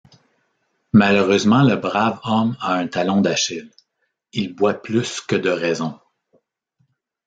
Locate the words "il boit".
4.33-4.81